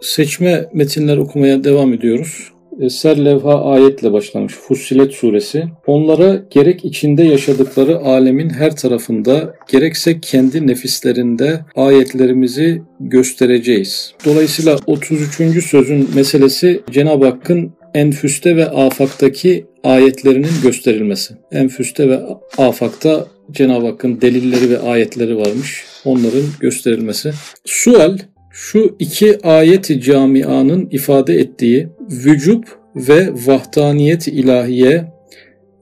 Seçme 0.00 0.64
metinler 0.72 1.16
okumaya 1.16 1.64
devam 1.64 1.92
ediyoruz. 1.92 2.52
Ser 2.90 3.24
levha 3.24 3.64
ayetle 3.64 4.12
başlamış 4.12 4.54
Fussilet 4.54 5.12
suresi. 5.12 5.64
Onlara 5.86 6.42
gerek 6.50 6.84
içinde 6.84 7.22
yaşadıkları 7.22 7.98
alemin 7.98 8.50
her 8.50 8.76
tarafında 8.76 9.54
gerekse 9.68 10.20
kendi 10.20 10.66
nefislerinde 10.66 11.60
ayetlerimizi 11.76 12.82
göstereceğiz. 13.00 14.12
Dolayısıyla 14.24 14.78
33. 14.86 15.64
sözün 15.64 16.08
meselesi 16.14 16.80
Cenab-ı 16.90 17.24
Hakk'ın 17.24 17.72
enfüste 17.94 18.56
ve 18.56 18.70
afaktaki 18.70 19.66
ayetlerinin 19.84 20.52
gösterilmesi. 20.62 21.34
Enfüste 21.52 22.08
ve 22.08 22.20
afakta 22.58 23.26
Cenab-ı 23.52 23.86
Hakk'ın 23.86 24.20
delilleri 24.20 24.70
ve 24.70 24.78
ayetleri 24.78 25.36
varmış. 25.36 25.84
Onların 26.04 26.44
gösterilmesi. 26.60 27.32
Sual 27.64 28.18
şu 28.58 28.96
iki 28.98 29.46
ayet-i 29.46 30.00
camianın 30.00 30.88
ifade 30.90 31.34
ettiği 31.34 31.88
vücub 32.10 32.62
ve 32.96 33.28
vahdaniyet 33.46 34.28
ilahiye 34.28 35.04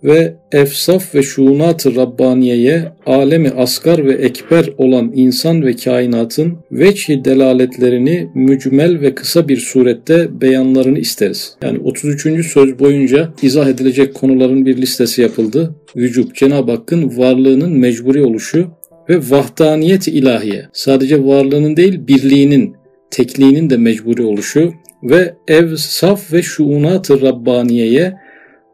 ve 0.04 0.34
efsaf 0.52 1.14
ve 1.14 1.22
şuunat-ı 1.22 1.96
Rabbaniye'ye 1.96 2.92
alemi 3.06 3.50
asgar 3.50 4.06
ve 4.06 4.12
ekber 4.12 4.68
olan 4.78 5.12
insan 5.14 5.62
ve 5.66 5.76
kainatın 5.76 6.56
veçhi 6.72 7.24
delaletlerini 7.24 8.28
mücmel 8.34 9.00
ve 9.00 9.14
kısa 9.14 9.48
bir 9.48 9.56
surette 9.56 10.40
beyanlarını 10.40 10.98
isteriz. 10.98 11.56
Yani 11.62 11.78
33. 11.78 12.46
söz 12.46 12.78
boyunca 12.78 13.34
izah 13.42 13.68
edilecek 13.68 14.14
konuların 14.14 14.66
bir 14.66 14.76
listesi 14.76 15.22
yapıldı. 15.22 15.74
Vücub, 15.96 16.34
Cenab-ı 16.34 16.72
Hakk'ın 16.72 17.18
varlığının 17.18 17.72
mecburi 17.78 18.24
oluşu 18.24 18.68
ve 19.08 19.18
vahdaniyet 19.30 20.08
ilahiye. 20.08 20.68
Sadece 20.72 21.24
varlığının 21.24 21.76
değil 21.76 22.06
birliğinin, 22.06 22.76
tekliğinin 23.10 23.70
de 23.70 23.76
mecburi 23.76 24.22
oluşu 24.22 24.72
ve 25.02 25.34
ev 25.48 25.76
saf 25.76 26.32
ve 26.32 26.42
şuunat-ı 26.42 27.20
Rabbaniye'ye 27.20 28.14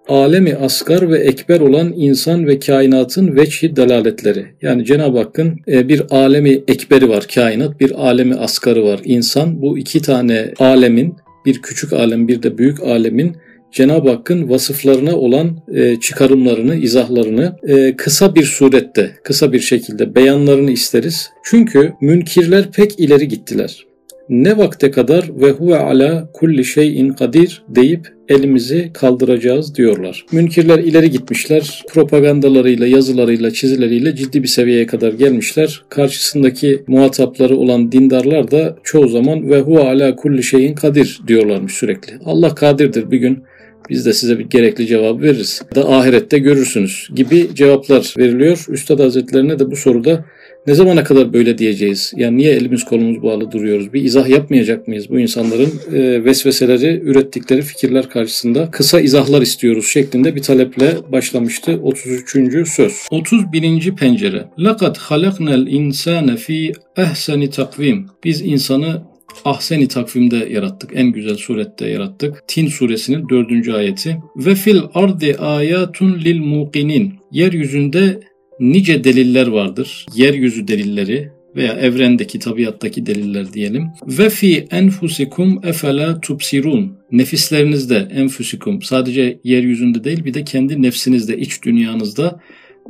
alemi 0.08 0.54
asgar 0.54 1.10
ve 1.10 1.18
ekber 1.18 1.60
olan 1.60 1.92
insan 1.96 2.46
ve 2.46 2.58
kainatın 2.58 3.36
veçhi 3.36 3.76
delaletleri. 3.76 4.46
Yani 4.62 4.84
Cenab-ı 4.84 5.18
Hakk'ın 5.18 5.60
e, 5.68 5.88
bir 5.88 6.02
alemi 6.10 6.50
ekberi 6.68 7.08
var 7.08 7.26
kainat, 7.34 7.80
bir 7.80 8.08
alemi 8.08 8.34
asgarı 8.34 8.84
var 8.84 9.00
insan. 9.04 9.62
Bu 9.62 9.78
iki 9.78 10.02
tane 10.02 10.52
alemin, 10.58 11.16
bir 11.46 11.62
küçük 11.62 11.92
alem 11.92 12.28
bir 12.28 12.42
de 12.42 12.58
büyük 12.58 12.82
alemin 12.82 13.36
Cenab-ı 13.72 14.10
Hakk'ın 14.10 14.48
vasıflarına 14.48 15.16
olan 15.16 15.56
e, 15.74 15.96
çıkarımlarını, 16.00 16.76
izahlarını 16.76 17.56
e, 17.68 17.96
kısa 17.96 18.34
bir 18.34 18.44
surette, 18.44 19.10
kısa 19.24 19.52
bir 19.52 19.60
şekilde 19.60 20.14
beyanlarını 20.14 20.70
isteriz. 20.70 21.30
Çünkü 21.44 21.92
münkirler 22.00 22.70
pek 22.72 23.00
ileri 23.00 23.28
gittiler. 23.28 23.86
Ne 24.28 24.58
vakte 24.58 24.90
kadar 24.90 25.30
ve 25.40 25.50
huve 25.50 25.76
ala 25.76 26.30
kulli 26.32 26.64
şeyin 26.64 27.10
kadir 27.10 27.62
deyip 27.68 28.08
elimizi 28.28 28.90
kaldıracağız 28.94 29.74
diyorlar. 29.74 30.26
Münkirler 30.32 30.78
ileri 30.78 31.10
gitmişler. 31.10 31.82
Propagandalarıyla, 31.88 32.86
yazılarıyla, 32.86 33.50
çizileriyle 33.50 34.16
ciddi 34.16 34.42
bir 34.42 34.48
seviyeye 34.48 34.86
kadar 34.86 35.12
gelmişler. 35.12 35.82
Karşısındaki 35.88 36.82
muhatapları 36.86 37.56
olan 37.56 37.92
dindarlar 37.92 38.50
da 38.50 38.76
çoğu 38.84 39.08
zaman 39.08 39.50
ve 39.50 39.60
huve 39.60 39.80
ala 39.80 40.16
kulli 40.16 40.42
şeyin 40.42 40.74
kadir 40.74 41.20
diyorlarmış 41.26 41.74
sürekli. 41.74 42.12
Allah 42.24 42.54
kadirdir 42.54 43.10
bir 43.10 43.18
gün 43.18 43.42
biz 43.90 44.06
de 44.06 44.12
size 44.12 44.38
bir 44.38 44.44
gerekli 44.44 44.86
cevap 44.86 45.22
veririz. 45.22 45.62
Da 45.74 45.92
ahirette 45.92 46.38
görürsünüz 46.38 47.08
gibi 47.14 47.48
cevaplar 47.54 48.14
veriliyor. 48.18 48.64
Üstad 48.68 49.00
Hazretlerine 49.00 49.58
de 49.58 49.70
bu 49.70 49.76
soruda 49.76 50.24
ne 50.66 50.74
zamana 50.74 51.04
kadar 51.04 51.32
böyle 51.32 51.58
diyeceğiz? 51.58 52.12
Yani 52.16 52.36
niye 52.36 52.52
elimiz 52.52 52.84
kolumuz 52.84 53.22
bağlı 53.22 53.52
duruyoruz? 53.52 53.92
Bir 53.92 54.04
izah 54.04 54.28
yapmayacak 54.28 54.88
mıyız 54.88 55.10
bu 55.10 55.20
insanların 55.20 55.70
e, 55.92 56.24
vesveseleri, 56.24 57.00
ürettikleri 57.04 57.62
fikirler 57.62 58.08
karşısında? 58.08 58.70
Kısa 58.70 59.00
izahlar 59.00 59.42
istiyoruz 59.42 59.86
şeklinde 59.86 60.34
bir 60.36 60.42
taleple 60.42 60.96
başlamıştı 61.12 61.80
33. 61.82 62.68
söz. 62.68 62.92
31. 63.10 63.96
pencere. 63.96 64.44
Lakat 64.58 64.98
halaknel 64.98 65.66
insane 65.66 66.36
fi 66.36 66.72
ehseni 66.96 67.50
takvim. 67.50 68.06
Biz 68.24 68.42
insanı 68.42 69.02
ahseni 69.44 69.88
takvimde 69.88 70.36
yarattık. 70.36 70.90
En 70.94 71.12
güzel 71.12 71.36
surette 71.36 71.88
yarattık. 71.88 72.44
Tin 72.48 72.66
suresinin 72.66 73.28
dördüncü 73.28 73.72
ayeti. 73.72 74.16
Ve 74.36 74.54
fil 74.54 74.80
ardi 74.94 75.36
ayatun 75.36 76.14
lil 76.14 76.40
muqinin. 76.40 77.14
Yeryüzünde 77.32 78.20
nice 78.60 79.04
deliller 79.04 79.46
vardır. 79.46 80.06
Yeryüzü 80.14 80.68
delilleri 80.68 81.30
veya 81.56 81.72
evrendeki, 81.72 82.38
tabiattaki 82.38 83.06
deliller 83.06 83.52
diyelim. 83.52 83.86
Ve 84.06 84.30
fi 84.30 84.66
enfusikum 84.70 85.60
efela 85.64 86.20
tubsirun. 86.20 86.98
Nefislerinizde 87.12 88.08
enfusikum 88.14 88.82
sadece 88.82 89.40
yeryüzünde 89.44 90.04
değil 90.04 90.24
bir 90.24 90.34
de 90.34 90.44
kendi 90.44 90.82
nefsinizde, 90.82 91.38
iç 91.38 91.62
dünyanızda 91.62 92.40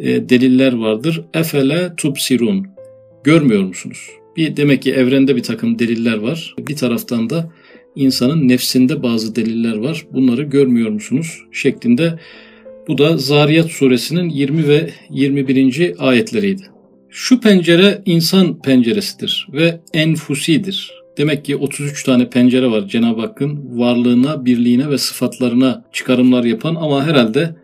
e, 0.00 0.28
deliller 0.28 0.72
vardır. 0.72 1.24
Efela 1.34 1.96
tubsirun. 1.96 2.66
Görmüyor 3.24 3.62
musunuz? 3.62 4.19
Bir 4.40 4.56
demek 4.56 4.82
ki 4.82 4.92
evrende 4.92 5.36
bir 5.36 5.42
takım 5.42 5.78
deliller 5.78 6.18
var. 6.18 6.54
Bir 6.58 6.76
taraftan 6.76 7.30
da 7.30 7.52
insanın 7.96 8.48
nefsinde 8.48 9.02
bazı 9.02 9.36
deliller 9.36 9.76
var. 9.76 10.06
Bunları 10.12 10.42
görmüyor 10.42 10.90
musunuz? 10.90 11.42
şeklinde 11.52 12.18
bu 12.88 12.98
da 12.98 13.16
Zariyat 13.16 13.70
suresinin 13.70 14.28
20 14.28 14.68
ve 14.68 14.90
21. 15.10 15.94
ayetleriydi. 15.98 16.62
Şu 17.10 17.40
pencere 17.40 18.02
insan 18.06 18.62
penceresidir 18.62 19.48
ve 19.52 19.80
enfusidir. 19.94 20.92
Demek 21.18 21.44
ki 21.44 21.56
33 21.56 22.02
tane 22.02 22.30
pencere 22.30 22.70
var 22.70 22.88
Cenab-ı 22.88 23.20
Hakk'ın 23.20 23.78
varlığına, 23.78 24.44
birliğine 24.44 24.90
ve 24.90 24.98
sıfatlarına 24.98 25.84
çıkarımlar 25.92 26.44
yapan 26.44 26.74
ama 26.74 27.06
herhalde 27.06 27.56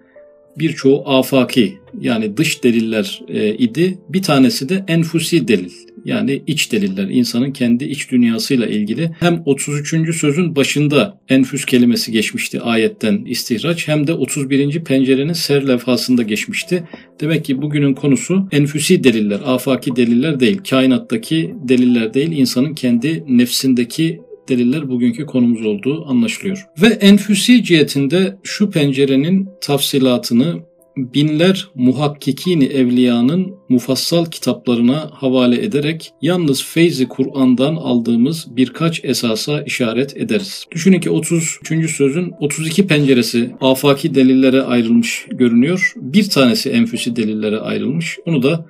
birçoğu 0.58 1.08
afaki 1.08 1.78
yani 2.00 2.36
dış 2.36 2.64
deliller 2.64 3.22
e, 3.28 3.54
idi. 3.54 3.98
Bir 4.08 4.22
tanesi 4.22 4.68
de 4.68 4.84
enfusi 4.88 5.48
delil 5.48 5.72
yani 6.06 6.42
iç 6.46 6.72
deliller 6.72 7.08
insanın 7.08 7.52
kendi 7.52 7.84
iç 7.84 8.10
dünyasıyla 8.10 8.66
ilgili 8.66 9.10
hem 9.20 9.42
33. 9.44 10.16
sözün 10.16 10.56
başında 10.56 11.20
enfüs 11.28 11.64
kelimesi 11.64 12.12
geçmişti 12.12 12.60
ayetten 12.60 13.24
istihraç 13.24 13.88
hem 13.88 14.06
de 14.06 14.12
31. 14.12 14.84
pencerenin 14.84 15.32
ser 15.32 15.68
levhasında 15.68 16.22
geçmişti. 16.22 16.82
Demek 17.20 17.44
ki 17.44 17.62
bugünün 17.62 17.94
konusu 17.94 18.48
enfüsi 18.52 19.04
deliller, 19.04 19.40
afaki 19.44 19.96
deliller 19.96 20.40
değil, 20.40 20.60
kainattaki 20.70 21.54
deliller 21.68 22.14
değil, 22.14 22.32
insanın 22.32 22.74
kendi 22.74 23.24
nefsindeki 23.28 24.20
deliller 24.48 24.88
bugünkü 24.88 25.26
konumuz 25.26 25.66
olduğu 25.66 26.06
anlaşılıyor. 26.06 26.66
Ve 26.82 26.86
enfüsi 26.86 27.64
cihetinde 27.64 28.36
şu 28.42 28.70
pencerenin 28.70 29.48
tafsilatını 29.60 30.54
binler 30.96 31.68
muhakkikini 31.74 32.64
evliyanın 32.64 33.54
mufassal 33.68 34.24
kitaplarına 34.24 35.10
havale 35.12 35.64
ederek 35.64 36.12
yalnız 36.22 36.64
feyzi 36.64 37.08
Kur'an'dan 37.08 37.76
aldığımız 37.76 38.46
birkaç 38.56 39.04
esasa 39.04 39.62
işaret 39.62 40.16
ederiz. 40.16 40.64
Düşünün 40.72 41.00
ki 41.00 41.10
33. 41.10 41.90
sözün 41.90 42.32
32 42.40 42.86
penceresi 42.86 43.50
afaki 43.60 44.14
delillere 44.14 44.62
ayrılmış 44.62 45.26
görünüyor. 45.30 45.92
Bir 45.96 46.28
tanesi 46.30 46.70
enfüsi 46.70 47.16
delillere 47.16 47.58
ayrılmış. 47.58 48.18
Onu 48.26 48.42
da 48.42 48.66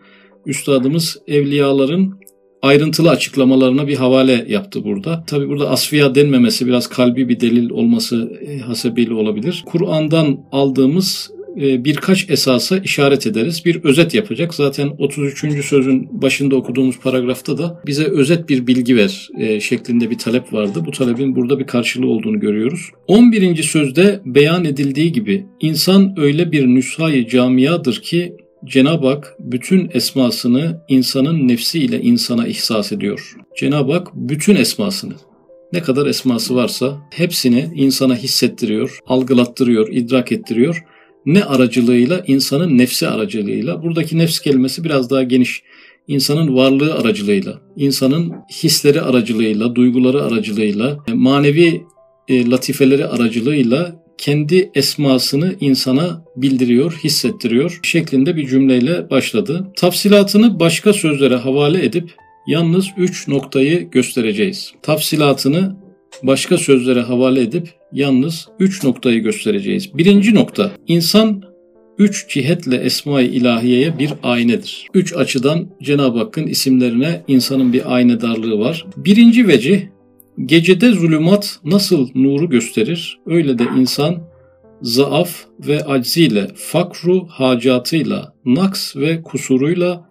üstadımız 0.47 1.19
evliyaların 1.27 2.19
ayrıntılı 2.63 3.11
açıklamalarına 3.11 3.89
bir 3.89 3.97
havale 3.97 4.47
yaptı 4.49 4.85
burada. 4.85 5.25
Tabi 5.27 5.49
burada 5.49 5.71
asfiya 5.71 6.15
denmemesi 6.15 6.67
biraz 6.67 6.89
kalbi 6.89 7.29
bir 7.29 7.41
delil 7.41 7.71
olması 7.71 8.33
e, 8.47 8.59
hasebiyle 8.59 9.15
olabilir. 9.15 9.63
Kur'an'dan 9.67 10.41
aldığımız 10.53 11.31
birkaç 11.57 12.31
esasa 12.31 12.79
işaret 12.79 13.27
ederiz. 13.27 13.63
Bir 13.65 13.85
özet 13.85 14.15
yapacak. 14.15 14.55
Zaten 14.55 14.91
33. 14.99 15.65
sözün 15.65 16.23
başında 16.23 16.57
okuduğumuz 16.57 16.99
paragrafta 16.99 17.59
da 17.59 17.83
bize 17.87 18.05
özet 18.05 18.49
bir 18.49 18.67
bilgi 18.67 18.97
ver 18.97 19.29
e, 19.39 19.61
şeklinde 19.61 20.11
bir 20.11 20.19
talep 20.19 20.53
vardı. 20.53 20.83
Bu 20.87 20.91
talebin 20.91 21.37
burada 21.37 21.59
bir 21.59 21.67
karşılığı 21.67 22.07
olduğunu 22.07 22.41
görüyoruz. 22.41 22.91
11. 23.07 23.63
sözde 23.63 24.21
beyan 24.25 24.65
edildiği 24.65 25.13
gibi 25.13 25.47
insan 25.61 26.15
öyle 26.17 26.53
bir 26.53 26.67
nüshayı 26.67 27.29
camiadır 27.29 28.03
ki 28.03 28.37
Cenab-ı 28.65 29.07
Hak 29.07 29.37
bütün 29.39 29.91
esmasını 29.95 30.81
insanın 30.89 31.49
nefsi 31.49 31.79
ile 31.79 32.01
insana 32.01 32.47
ihsas 32.47 32.93
ediyor. 32.93 33.37
Cenab-ı 33.59 33.93
Hak 33.93 34.09
bütün 34.15 34.57
esmasını 34.57 35.15
ne 35.73 35.83
kadar 35.83 36.07
esması 36.07 36.55
varsa 36.55 36.99
hepsini 37.13 37.71
insana 37.75 38.17
hissettiriyor, 38.17 38.99
algılattırıyor, 39.07 39.89
idrak 39.93 40.33
ettiriyor 40.33 40.85
ne 41.27 41.45
aracılığıyla? 41.45 42.25
insanın 42.27 42.79
nefsi 42.79 43.09
aracılığıyla. 43.09 43.83
Buradaki 43.83 44.19
nefs 44.19 44.39
kelimesi 44.39 44.85
biraz 44.85 45.11
daha 45.11 45.23
geniş. 45.23 45.63
İnsanın 46.09 46.57
varlığı 46.57 46.95
aracılığıyla, 46.95 47.61
insanın 47.77 48.33
hisleri 48.63 49.01
aracılığıyla, 49.03 49.75
duyguları 49.75 50.23
aracılığıyla, 50.23 50.99
manevi 51.15 51.83
e, 52.29 52.51
latifeleri 52.51 53.07
aracılığıyla 53.07 54.07
kendi 54.19 54.71
esmasını 54.75 55.55
insana 55.61 56.25
bildiriyor, 56.37 57.01
hissettiriyor 57.05 57.81
şeklinde 57.83 58.37
bir 58.37 58.49
cümleyle 58.49 59.11
başladı. 59.11 59.73
Tafsilatını 59.77 60.61
başka 60.61 60.93
sözlere 60.93 61.37
havale 61.37 61.85
edip 61.85 62.15
yalnız 62.47 62.87
üç 62.97 63.29
noktayı 63.29 63.91
göstereceğiz. 63.91 64.73
Tafsilatını 64.83 65.77
başka 66.23 66.59
sözlere 66.59 67.01
havale 67.01 67.41
edip 67.41 67.69
yalnız 67.93 68.49
üç 68.59 68.85
noktayı 68.85 69.23
göstereceğiz. 69.23 69.99
Birinci 69.99 70.35
nokta, 70.35 70.71
insan 70.87 71.43
üç 71.99 72.29
cihetle 72.29 72.77
Esma-i 72.77 73.27
İlahiye'ye 73.27 73.99
bir 73.99 74.11
aynedir. 74.23 74.87
Üç 74.95 75.17
açıdan 75.17 75.69
Cenab-ı 75.83 76.19
Hakk'ın 76.19 76.47
isimlerine 76.47 77.23
insanın 77.29 77.73
bir 77.73 77.95
aynedarlığı 77.95 78.59
var. 78.59 78.87
Birinci 78.97 79.49
veci, 79.49 79.91
gecede 80.45 80.93
zulümat 80.93 81.59
nasıl 81.65 82.09
nuru 82.15 82.51
gösterir, 82.51 83.19
öyle 83.27 83.59
de 83.59 83.65
insan 83.79 84.23
zaaf 84.83 85.45
ve 85.67 85.85
acziyle, 85.85 86.49
fakru 86.55 87.27
hacatıyla, 87.29 88.35
naks 88.45 88.97
ve 88.97 89.23
kusuruyla 89.23 90.09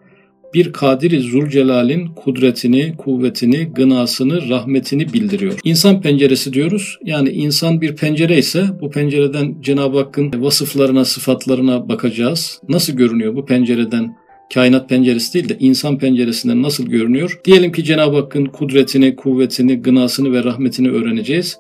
bir 0.54 0.74
Kadiri 0.74 1.20
Zülcelal'in 1.20 2.08
kudretini, 2.08 2.94
kuvvetini, 2.98 3.66
gınasını, 3.66 4.50
rahmetini 4.50 5.14
bildiriyor. 5.14 5.60
İnsan 5.64 6.02
penceresi 6.02 6.54
diyoruz. 6.54 6.98
Yani 7.04 7.30
insan 7.30 7.82
bir 7.82 7.96
pencere 7.96 8.38
ise 8.38 8.66
bu 8.82 8.92
pencereden 8.92 9.56
Cenab-ı 9.62 9.98
Hakk'ın 9.98 10.44
vasıflarına, 10.44 11.06
sıfatlarına 11.06 11.90
bakacağız. 11.90 12.62
Nasıl 12.70 12.94
görünüyor 12.94 13.36
bu 13.36 13.46
pencereden? 13.46 14.16
Kainat 14.54 14.90
penceresi 14.90 15.34
değil 15.34 15.50
de 15.50 15.58
insan 15.60 15.98
penceresinden 15.98 16.62
nasıl 16.62 16.86
görünüyor? 16.86 17.42
Diyelim 17.46 17.72
ki 17.72 17.84
Cenab-ı 17.84 18.16
Hakk'ın 18.16 18.46
kudretini, 18.46 19.16
kuvvetini, 19.16 19.82
gınasını 19.82 20.34
ve 20.34 20.44
rahmetini 20.44 20.90
öğreneceğiz. 20.90 21.58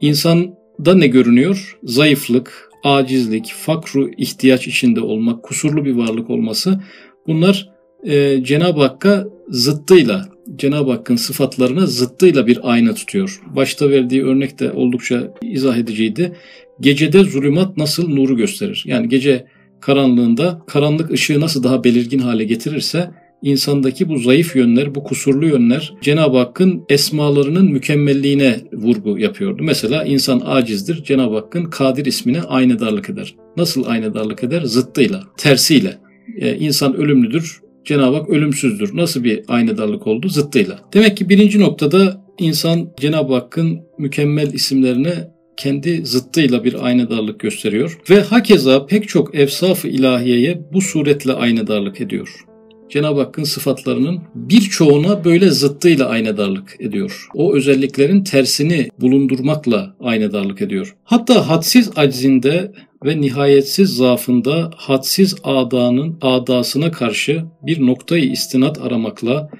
İnsanda 0.00 0.94
ne 0.94 1.06
görünüyor? 1.06 1.78
Zayıflık, 1.84 2.70
acizlik, 2.84 3.52
fakru 3.56 4.10
ihtiyaç 4.16 4.66
içinde 4.66 5.00
olmak, 5.00 5.42
kusurlu 5.42 5.84
bir 5.84 5.94
varlık 5.94 6.30
olması. 6.30 6.80
Bunlar 7.26 7.73
e, 8.04 8.44
Cenab-ı 8.44 8.80
Hakk'a 8.80 9.24
zıttıyla, 9.48 10.28
Cenab-ı 10.56 10.90
Hakk'ın 10.90 11.16
sıfatlarına 11.16 11.86
zıttıyla 11.86 12.46
bir 12.46 12.58
ayna 12.62 12.94
tutuyor. 12.94 13.40
Başta 13.56 13.90
verdiği 13.90 14.24
örnek 14.24 14.60
de 14.60 14.72
oldukça 14.72 15.34
izah 15.42 15.76
ediciydi. 15.76 16.32
Gecede 16.80 17.24
zulümat 17.24 17.76
nasıl 17.76 18.08
nuru 18.08 18.36
gösterir? 18.36 18.84
Yani 18.86 19.08
gece 19.08 19.46
karanlığında 19.80 20.62
karanlık 20.66 21.10
ışığı 21.10 21.40
nasıl 21.40 21.62
daha 21.62 21.84
belirgin 21.84 22.18
hale 22.18 22.44
getirirse 22.44 23.10
insandaki 23.42 24.08
bu 24.08 24.18
zayıf 24.18 24.56
yönler, 24.56 24.94
bu 24.94 25.04
kusurlu 25.04 25.46
yönler 25.46 25.94
Cenab-ı 26.00 26.38
Hakk'ın 26.38 26.84
esmalarının 26.88 27.72
mükemmelliğine 27.72 28.60
vurgu 28.72 29.18
yapıyordu. 29.18 29.62
Mesela 29.62 30.04
insan 30.04 30.42
acizdir. 30.44 31.04
Cenab-ı 31.04 31.34
Hakk'ın 31.34 31.64
Kadir 31.64 32.06
ismine 32.06 32.42
aynedarlık 32.42 33.10
eder. 33.10 33.34
Nasıl 33.56 33.84
aynedarlık 33.86 34.44
eder? 34.44 34.62
Zıttıyla, 34.62 35.22
tersiyle. 35.36 35.98
Ee, 36.38 36.56
insan 36.56 36.94
ölümlüdür. 36.94 37.63
Cenab-ı 37.84 38.16
Hak 38.16 38.28
ölümsüzdür. 38.30 38.96
Nasıl 38.96 39.24
bir 39.24 39.42
aynedarlık 39.48 40.06
oldu? 40.06 40.28
Zıttıyla. 40.28 40.80
Demek 40.94 41.16
ki 41.16 41.28
birinci 41.28 41.60
noktada 41.60 42.24
insan 42.38 42.88
Cenab-ı 43.00 43.34
Hakk'ın 43.34 43.80
mükemmel 43.98 44.52
isimlerine 44.52 45.34
kendi 45.56 46.06
zıttıyla 46.06 46.64
bir 46.64 46.86
aynedarlık 46.86 47.40
gösteriyor 47.40 48.00
ve 48.10 48.20
hakeza 48.20 48.86
pek 48.86 49.08
çok 49.08 49.34
efsaf-ı 49.34 49.88
ilahiyeye 49.88 50.60
bu 50.72 50.80
suretle 50.80 51.32
aynedarlık 51.32 52.00
ediyor. 52.00 52.44
Cenab-ı 52.88 53.20
Hakk'ın 53.20 53.44
sıfatlarının 53.44 54.20
birçoğuna 54.34 55.24
böyle 55.24 55.50
zıttıyla 55.50 56.08
aynedarlık 56.08 56.76
ediyor. 56.80 57.28
O 57.34 57.54
özelliklerin 57.54 58.24
tersini 58.24 58.88
bulundurmakla 59.00 59.96
aynedarlık 60.00 60.62
ediyor. 60.62 60.96
Hatta 61.04 61.48
hadsiz 61.48 61.90
aczinde 61.96 62.72
ve 63.04 63.20
nihayetsiz 63.20 63.94
zaafında 63.94 64.70
hadsiz 64.76 65.36
adanın 65.44 66.18
adasına 66.20 66.90
karşı 66.90 67.44
bir 67.62 67.86
noktayı 67.86 68.30
istinat 68.30 68.78
aramakla 68.80 69.50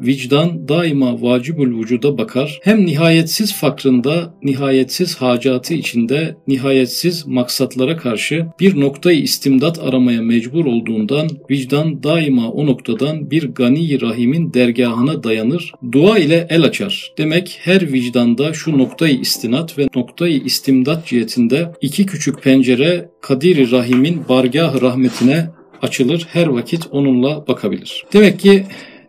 vicdan 0.00 0.68
daima 0.68 1.22
vacibül 1.22 1.78
vücuda 1.78 2.18
bakar. 2.18 2.60
Hem 2.62 2.86
nihayetsiz 2.86 3.54
fakrında, 3.54 4.34
nihayetsiz 4.42 5.16
hacatı 5.16 5.74
içinde, 5.74 6.36
nihayetsiz 6.46 7.26
maksatlara 7.26 7.96
karşı 7.96 8.46
bir 8.60 8.80
noktayı 8.80 9.22
istimdat 9.22 9.78
aramaya 9.78 10.22
mecbur 10.22 10.64
olduğundan 10.64 11.28
vicdan 11.50 12.02
daima 12.02 12.50
o 12.50 12.66
noktadan 12.66 13.30
bir 13.30 13.54
gani 13.54 14.00
rahimin 14.00 14.54
dergahına 14.54 15.24
dayanır, 15.24 15.72
dua 15.92 16.18
ile 16.18 16.46
el 16.50 16.62
açar. 16.62 17.12
Demek 17.18 17.58
her 17.62 17.92
vicdanda 17.92 18.52
şu 18.52 18.78
noktayı 18.78 19.20
istinat 19.20 19.78
ve 19.78 19.88
noktayı 19.94 20.40
istimdat 20.44 21.06
cihetinde 21.06 21.72
iki 21.80 22.06
küçük 22.06 22.42
pencere 22.42 23.08
Kadir-i 23.22 23.70
Rahim'in 23.70 24.28
bargah 24.28 24.82
rahmetine 24.82 25.50
açılır. 25.82 26.26
Her 26.32 26.46
vakit 26.46 26.86
onunla 26.90 27.46
bakabilir. 27.48 28.04
Demek 28.12 28.40
ki 28.40 28.64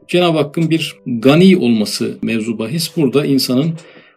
Cenab-ı 0.09 0.37
Hakk'ın 0.37 0.69
bir 0.69 0.95
gani 1.05 1.57
olması 1.57 2.17
mevzu 2.21 2.59
bahis. 2.59 2.97
Burada 2.97 3.25
insanın 3.25 3.73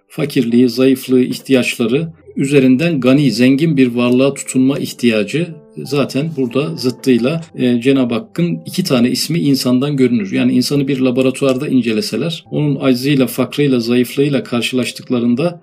fakirliği, 0.08 0.68
zayıflığı, 0.68 1.22
ihtiyaçları 1.22 2.12
üzerinden 2.36 3.00
gani, 3.00 3.30
zengin 3.30 3.76
bir 3.76 3.94
varlığa 3.94 4.34
tutunma 4.34 4.78
ihtiyacı 4.78 5.54
zaten 5.76 6.30
burada 6.36 6.76
zıttıyla 6.76 7.40
e, 7.54 7.80
Cenab-ı 7.80 8.14
Hakk'ın 8.14 8.60
iki 8.66 8.84
tane 8.84 9.10
ismi 9.10 9.38
insandan 9.38 9.96
görünür. 9.96 10.32
Yani 10.32 10.52
insanı 10.52 10.88
bir 10.88 11.00
laboratuvarda 11.00 11.68
inceleseler, 11.68 12.44
onun 12.50 12.78
acziyle, 12.80 13.26
fakrıyla, 13.26 13.80
zayıflığıyla 13.80 14.42
karşılaştıklarında 14.42 15.60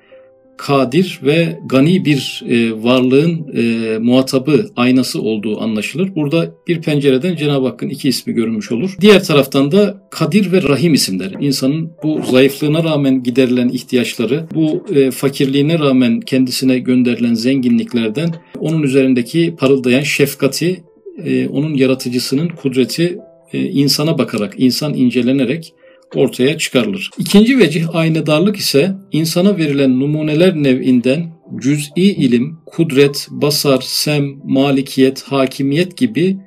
kadir 0.59 1.19
ve 1.23 1.59
gani 1.65 2.05
bir 2.05 2.43
e, 2.49 2.83
varlığın 2.83 3.47
e, 3.57 3.97
muhatabı, 3.97 4.69
aynası 4.75 5.21
olduğu 5.21 5.61
anlaşılır. 5.61 6.15
Burada 6.15 6.55
bir 6.67 6.81
pencereden 6.81 7.35
Cenab-ı 7.35 7.67
Hakk'ın 7.67 7.89
iki 7.89 8.09
ismi 8.09 8.33
görünmüş 8.33 8.71
olur. 8.71 8.95
Diğer 9.01 9.23
taraftan 9.23 9.71
da 9.71 10.07
Kadir 10.11 10.51
ve 10.51 10.63
Rahim 10.63 10.93
isimleri. 10.93 11.45
İnsanın 11.45 11.91
bu 12.03 12.21
zayıflığına 12.31 12.83
rağmen 12.83 13.23
giderilen 13.23 13.69
ihtiyaçları, 13.69 14.45
bu 14.55 14.85
e, 14.95 15.11
fakirliğine 15.11 15.79
rağmen 15.79 16.19
kendisine 16.19 16.79
gönderilen 16.79 17.33
zenginliklerden 17.33 18.29
onun 18.59 18.83
üzerindeki 18.83 19.55
parıldayan 19.59 20.03
şefkati, 20.03 20.83
e, 21.25 21.47
onun 21.47 21.73
yaratıcısının 21.73 22.47
kudreti 22.47 23.19
e, 23.53 23.63
insana 23.63 24.17
bakarak, 24.17 24.53
insan 24.57 24.93
incelenerek 24.93 25.73
ortaya 26.15 26.57
çıkarılır. 26.57 27.09
İkinci 27.17 27.57
vecih 27.57 27.95
aynedarlık 27.95 28.57
ise 28.57 28.91
insana 29.11 29.57
verilen 29.57 29.99
numuneler 29.99 30.55
nev'inden 30.55 31.39
cüz'i 31.61 32.01
ilim, 32.01 32.57
kudret, 32.65 33.27
basar, 33.31 33.81
sem, 33.81 34.25
malikiyet, 34.43 35.23
hakimiyet 35.23 35.97
gibi 35.97 36.37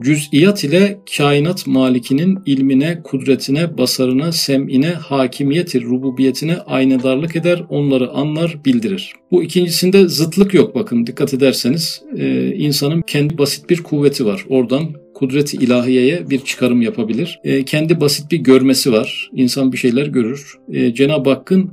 cüz'iyat 0.00 0.64
ile 0.64 0.98
kainat 1.16 1.66
malikinin 1.66 2.38
ilmine, 2.46 3.02
kudretine, 3.04 3.78
basarına, 3.78 4.32
sem'ine, 4.32 4.88
hakimiyeti, 4.88 5.82
rububiyetine 5.82 6.56
aynedarlık 6.56 7.36
eder, 7.36 7.62
onları 7.68 8.10
anlar, 8.10 8.64
bildirir. 8.64 9.12
Bu 9.30 9.42
ikincisinde 9.42 10.08
zıtlık 10.08 10.54
yok 10.54 10.74
bakın 10.74 11.06
dikkat 11.06 11.34
ederseniz. 11.34 12.02
Ee, 12.18 12.54
insanın 12.54 13.02
kendi 13.02 13.38
basit 13.38 13.70
bir 13.70 13.82
kuvveti 13.82 14.26
var. 14.26 14.44
Oradan 14.48 15.05
kudreti 15.16 15.56
ilahiyeye 15.56 16.30
bir 16.30 16.38
çıkarım 16.38 16.82
yapabilir. 16.82 17.40
E, 17.44 17.64
kendi 17.64 18.00
basit 18.00 18.30
bir 18.30 18.36
görmesi 18.36 18.92
var. 18.92 19.30
İnsan 19.34 19.72
bir 19.72 19.78
şeyler 19.78 20.06
görür. 20.06 20.54
E, 20.72 20.94
Cenab-ı 20.94 21.30
Hakk'ın 21.30 21.70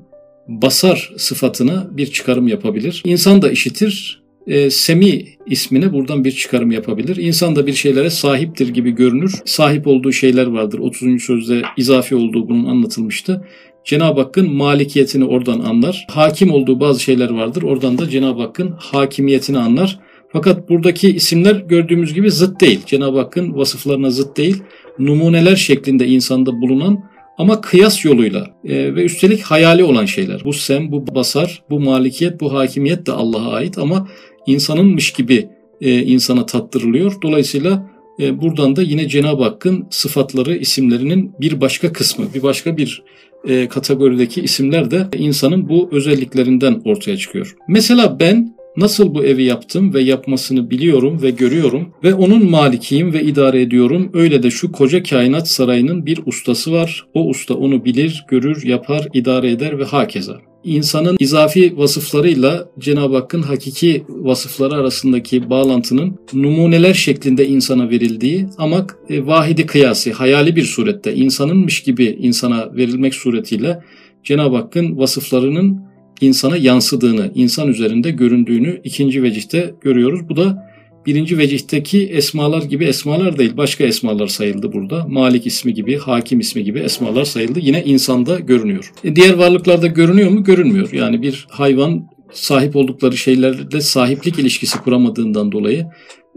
basar 0.48 1.14
sıfatına 1.18 1.88
bir 1.92 2.08
çıkarım 2.08 2.48
yapabilir. 2.48 3.02
İnsan 3.06 3.42
da 3.42 3.52
işitir. 3.52 4.24
E, 4.48 4.70
Semi 4.70 5.26
ismine 5.48 5.94
buradan 5.94 6.24
bir 6.24 6.32
çıkarım 6.32 6.72
yapabilir. 6.72 7.16
İnsan 7.16 7.56
da 7.56 7.68
bir 7.68 7.74
şeylere 7.74 8.10
sahiptir 8.10 8.70
gibi 8.70 8.92
görünür. 8.92 9.34
Sahip 9.46 9.88
olduğu 9.88 10.12
şeyler 10.12 10.48
vardır. 10.48 10.80
30. 10.80 11.24
sözde 11.24 11.62
izafi 11.78 12.16
olduğu 12.16 12.50
bunun 12.50 12.66
anlatılmıştı. 12.66 13.46
Cenab-ı 13.86 14.22
Hakk'ın 14.22 14.54
malikiyetini 14.54 15.26
oradan 15.26 15.60
anlar. 15.60 16.06
Hakim 16.10 16.52
olduğu 16.52 16.80
bazı 16.80 17.00
şeyler 17.00 17.30
vardır. 17.30 17.64
Oradan 17.64 17.98
da 17.98 18.10
Cenab-ı 18.10 18.42
Hakk'ın 18.42 18.76
hakimiyetini 18.78 19.58
anlar. 19.58 20.00
Fakat 20.34 20.70
buradaki 20.70 21.16
isimler 21.16 21.56
gördüğümüz 21.56 22.14
gibi 22.14 22.32
zıt 22.32 22.62
değil. 22.62 22.80
Cenab-ı 22.86 23.18
Hakk'ın 23.18 23.56
vasıflarına 23.56 24.10
zıt 24.10 24.38
değil. 24.38 24.64
Numuneler 25.00 25.56
şeklinde 25.56 26.08
insanda 26.08 26.62
bulunan 26.62 27.04
ama 27.38 27.62
kıyas 27.62 28.06
yoluyla 28.06 28.48
e, 28.66 28.96
ve 28.96 29.04
üstelik 29.04 29.42
hayali 29.42 29.84
olan 29.84 30.06
şeyler. 30.06 30.42
Bu 30.46 30.54
sem, 30.54 30.92
bu 30.92 31.16
basar, 31.16 31.64
bu 31.70 31.80
malikiyet, 31.80 32.42
bu 32.42 32.54
hakimiyet 32.54 33.08
de 33.08 33.12
Allah'a 33.12 33.52
ait 33.52 33.78
ama 33.78 34.08
insanınmış 34.46 35.12
gibi 35.12 35.50
e, 35.82 36.02
insana 36.02 36.46
tattırılıyor. 36.46 37.22
Dolayısıyla 37.22 37.90
e, 38.20 38.42
buradan 38.42 38.76
da 38.76 38.82
yine 38.82 39.08
Cenab-ı 39.08 39.44
Hakk'ın 39.44 39.88
sıfatları, 39.90 40.56
isimlerinin 40.58 41.32
bir 41.42 41.62
başka 41.62 41.94
kısmı, 41.94 42.26
bir 42.36 42.44
başka 42.44 42.78
bir 42.78 43.04
e, 43.48 43.68
kategorideki 43.68 44.42
isimler 44.42 44.92
de 44.92 45.08
insanın 45.18 45.70
bu 45.70 45.90
özelliklerinden 45.92 46.82
ortaya 46.86 47.18
çıkıyor. 47.18 47.56
Mesela 47.68 48.20
ben 48.20 48.53
Nasıl 48.78 49.16
bu 49.16 49.26
evi 49.26 49.44
yaptım 49.44 49.94
ve 49.94 50.02
yapmasını 50.02 50.70
biliyorum 50.70 51.22
ve 51.22 51.30
görüyorum 51.30 51.90
ve 52.04 52.14
onun 52.14 52.50
malikiyim 52.50 53.14
ve 53.14 53.24
idare 53.24 53.62
ediyorum. 53.62 54.12
Öyle 54.14 54.44
de 54.44 54.52
şu 54.52 54.72
koca 54.72 55.04
kainat 55.04 55.48
sarayının 55.48 56.06
bir 56.06 56.20
ustası 56.26 56.72
var. 56.72 57.06
O 57.14 57.30
usta 57.30 57.54
onu 57.54 57.86
bilir, 57.86 58.26
görür, 58.30 58.66
yapar, 58.66 59.08
idare 59.14 59.52
eder 59.52 59.80
ve 59.80 59.84
hakeza. 59.84 60.42
İnsanın 60.64 61.18
izafi 61.20 61.78
vasıflarıyla 61.78 62.70
Cenab-ı 62.80 63.16
Hakk'ın 63.16 63.42
hakiki 63.42 64.04
vasıfları 64.10 64.76
arasındaki 64.76 65.50
bağlantının 65.50 66.20
numuneler 66.34 66.94
şeklinde 66.94 67.48
insana 67.48 67.90
verildiği 67.90 68.46
ama 68.58 68.88
e, 69.10 69.26
vahidi 69.26 69.66
kıyası, 69.66 70.12
hayali 70.12 70.56
bir 70.56 70.64
surette 70.64 71.16
insanınmış 71.16 71.84
gibi 71.84 72.06
insana 72.06 72.76
verilmek 72.76 73.16
suretiyle 73.16 73.84
Cenab-ı 74.24 74.56
Hakk'ın 74.56 74.98
vasıflarının 74.98 75.93
insana 76.26 76.58
yansıdığını, 76.58 77.32
insan 77.36 77.68
üzerinde 77.68 78.12
göründüğünü 78.12 78.82
ikinci 78.84 79.24
vecihte 79.24 79.74
görüyoruz. 79.82 80.30
Bu 80.30 80.36
da 80.36 80.74
birinci 81.06 81.38
vecihteki 81.38 82.06
esmalar 82.06 82.64
gibi 82.64 82.86
esmalar 82.86 83.38
değil, 83.38 83.58
başka 83.58 83.84
esmalar 83.84 84.28
sayıldı 84.28 84.74
burada. 84.74 85.06
Malik 85.08 85.48
ismi 85.48 85.74
gibi, 85.74 85.98
hakim 85.98 86.40
ismi 86.40 86.64
gibi 86.64 86.80
esmalar 86.80 87.26
sayıldı. 87.26 87.60
Yine 87.62 87.84
insanda 87.84 88.40
görünüyor. 88.40 88.92
E 89.04 89.16
diğer 89.16 89.34
varlıklarda 89.34 89.88
görünüyor 89.88 90.30
mu? 90.30 90.44
Görünmüyor. 90.44 90.92
Yani 90.94 91.22
bir 91.22 91.48
hayvan 91.50 92.08
sahip 92.34 92.76
oldukları 92.76 93.18
şeylerle 93.18 93.82
sahiplik 93.82 94.40
ilişkisi 94.40 94.78
kuramadığından 94.78 95.52
dolayı 95.52 95.88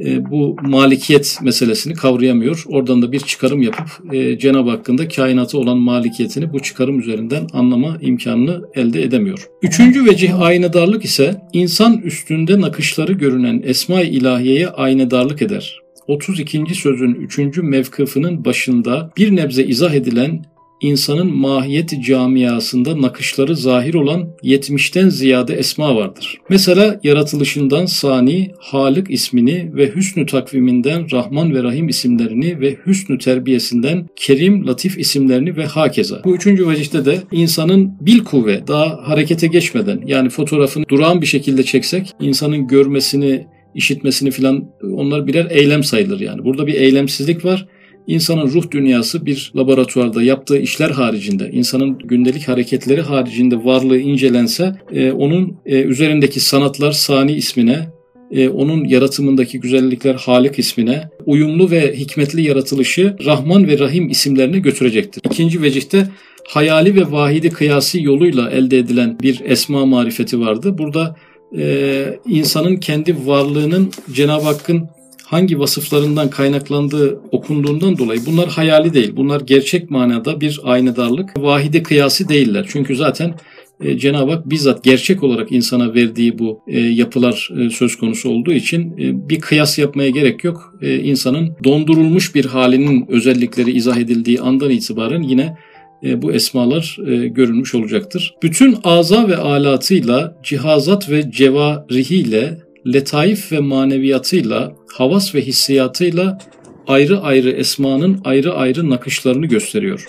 e, 0.04 0.30
bu 0.30 0.56
malikiyet 0.62 1.38
meselesini 1.42 1.94
kavrayamıyor. 1.94 2.64
Oradan 2.66 3.02
da 3.02 3.12
bir 3.12 3.20
çıkarım 3.20 3.62
yapıp 3.62 4.14
e, 4.14 4.38
Cenab-ı 4.38 4.70
Hakk'ın 4.70 4.96
kainatı 4.96 5.58
olan 5.58 5.78
malikiyetini 5.78 6.52
bu 6.52 6.60
çıkarım 6.60 7.00
üzerinden 7.00 7.46
anlama 7.52 7.98
imkanını 8.00 8.62
elde 8.74 9.02
edemiyor. 9.02 9.48
Üçüncü 9.62 10.04
vecih 10.04 10.40
aynedarlık 10.40 11.04
ise 11.04 11.42
insan 11.52 11.98
üstünde 11.98 12.60
nakışları 12.60 13.12
görünen 13.12 13.62
esma-i 13.64 14.08
ilahiyeye 14.08 14.68
aynedarlık 14.68 15.42
eder. 15.42 15.80
32. 16.08 16.74
sözün 16.74 17.14
3. 17.14 17.38
mevkıfının 17.56 18.44
başında 18.44 19.10
bir 19.16 19.36
nebze 19.36 19.64
izah 19.64 19.94
edilen 19.94 20.44
insanın 20.80 21.36
mahiyeti 21.36 22.02
camiasında 22.02 23.02
nakışları 23.02 23.56
zahir 23.56 23.94
olan 23.94 24.28
70'ten 24.42 25.08
ziyade 25.08 25.54
esma 25.54 25.96
vardır. 25.96 26.38
Mesela 26.48 27.00
yaratılışından 27.02 27.86
Sani, 27.86 28.50
Halık 28.58 29.10
ismini 29.10 29.70
ve 29.74 29.94
Hüsnü 29.94 30.26
takviminden 30.26 31.12
Rahman 31.12 31.54
ve 31.54 31.62
Rahim 31.62 31.88
isimlerini 31.88 32.60
ve 32.60 32.76
Hüsnü 32.86 33.18
terbiyesinden 33.18 34.06
Kerim, 34.16 34.66
Latif 34.66 34.98
isimlerini 34.98 35.56
ve 35.56 35.64
hakeza. 35.64 36.22
Bu 36.24 36.36
üçüncü 36.36 36.68
vecihte 36.68 37.04
de 37.04 37.18
insanın 37.32 37.92
bil 38.00 38.18
kuvve 38.18 38.66
daha 38.66 39.00
harekete 39.08 39.46
geçmeden 39.46 40.02
yani 40.06 40.28
fotoğrafını 40.28 40.84
durağan 40.88 41.20
bir 41.20 41.26
şekilde 41.26 41.62
çeksek 41.62 42.12
insanın 42.20 42.66
görmesini 42.66 43.46
işitmesini 43.74 44.30
filan 44.30 44.64
onlar 44.92 45.26
birer 45.26 45.50
eylem 45.50 45.84
sayılır 45.84 46.20
yani. 46.20 46.44
Burada 46.44 46.66
bir 46.66 46.74
eylemsizlik 46.74 47.44
var 47.44 47.66
İnsanın 48.06 48.46
ruh 48.46 48.70
dünyası 48.70 49.26
bir 49.26 49.52
laboratuvarda 49.56 50.22
yaptığı 50.22 50.58
işler 50.58 50.90
haricinde, 50.90 51.50
insanın 51.52 51.98
gündelik 51.98 52.48
hareketleri 52.48 53.00
haricinde 53.00 53.64
varlığı 53.64 53.98
incelense 53.98 54.74
e, 54.92 55.12
onun 55.12 55.56
e, 55.66 55.82
üzerindeki 55.82 56.40
sanatlar 56.40 56.92
Sani 56.92 57.32
ismine, 57.32 57.88
e, 58.30 58.48
onun 58.48 58.84
yaratımındaki 58.84 59.60
güzellikler 59.60 60.14
Halik 60.14 60.58
ismine, 60.58 61.02
uyumlu 61.26 61.70
ve 61.70 61.96
hikmetli 61.96 62.42
yaratılışı 62.42 63.16
Rahman 63.24 63.68
ve 63.68 63.78
Rahim 63.78 64.08
isimlerine 64.08 64.58
götürecektir. 64.58 65.22
İkinci 65.30 65.62
vecihte 65.62 66.08
hayali 66.48 66.94
ve 66.94 67.12
vahidi 67.12 67.50
kıyasi 67.50 68.02
yoluyla 68.02 68.50
elde 68.50 68.78
edilen 68.78 69.18
bir 69.22 69.40
esma 69.44 69.86
marifeti 69.86 70.40
vardı. 70.40 70.78
Burada 70.78 71.16
e, 71.58 72.18
insanın 72.28 72.76
kendi 72.76 73.26
varlığının 73.26 73.90
Cenab-ı 74.12 74.44
Hakk'ın 74.44 74.88
hangi 75.26 75.58
vasıflarından 75.58 76.30
kaynaklandığı 76.30 77.20
okunduğundan 77.32 77.98
dolayı 77.98 78.20
bunlar 78.26 78.48
hayali 78.48 78.94
değil. 78.94 79.12
Bunlar 79.16 79.40
gerçek 79.40 79.90
manada 79.90 80.40
bir 80.40 80.60
aynedarlık. 80.64 81.30
Vahide 81.38 81.82
kıyası 81.82 82.28
değiller. 82.28 82.66
Çünkü 82.68 82.96
zaten 82.96 83.34
e, 83.80 83.98
Cenab-ı 83.98 84.32
Hak 84.32 84.50
bizzat 84.50 84.84
gerçek 84.84 85.22
olarak 85.22 85.52
insana 85.52 85.94
verdiği 85.94 86.38
bu 86.38 86.60
e, 86.68 86.80
yapılar 86.80 87.50
e, 87.58 87.70
söz 87.70 87.96
konusu 87.96 88.30
olduğu 88.30 88.52
için 88.52 88.94
bir 89.28 89.40
kıyas 89.40 89.78
yapmaya 89.78 90.10
gerek 90.10 90.44
yok. 90.44 90.74
E, 90.82 90.96
insanın 90.96 91.56
dondurulmuş 91.64 92.34
bir 92.34 92.44
halinin 92.44 93.06
özellikleri 93.08 93.70
izah 93.70 93.96
edildiği 93.96 94.40
andan 94.40 94.70
itibaren 94.70 95.22
yine 95.22 95.56
bu 96.02 96.32
esmalar 96.32 96.96
e, 97.06 97.28
görünmüş 97.28 97.74
olacaktır. 97.74 98.34
Bütün 98.42 98.76
aza 98.84 99.28
ve 99.28 99.36
alatıyla, 99.36 100.36
cihazat 100.42 101.10
ve 101.10 101.30
cevarihiyle 101.30 102.65
letaif 102.92 103.52
ve 103.52 103.58
maneviyatıyla, 103.58 104.72
havas 104.92 105.34
ve 105.34 105.40
hissiyatıyla 105.40 106.38
ayrı 106.86 107.20
ayrı 107.20 107.50
esmanın 107.50 108.20
ayrı 108.24 108.54
ayrı 108.54 108.90
nakışlarını 108.90 109.46
gösteriyor. 109.46 110.08